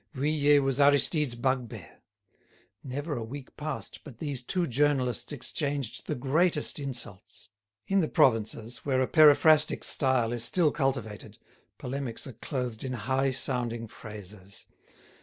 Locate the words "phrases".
13.87-14.65